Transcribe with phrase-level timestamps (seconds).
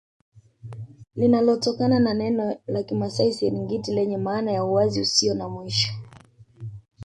[1.15, 5.91] Linalotokana na neno la kimasai Siringiti lenye maana ya uwazi usio na mwisho